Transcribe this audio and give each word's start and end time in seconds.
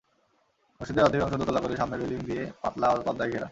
মসজিদের 0.81 1.05
অর্ধেক 1.05 1.21
অংশ 1.21 1.33
দোতলা 1.33 1.61
করে 1.61 1.75
সামনে 1.77 1.95
রেলিং 1.97 2.19
দিয়ে 2.19 2.43
পাতলা 2.61 2.87
পর্দায় 3.05 3.31
ঘেরা। 3.33 3.47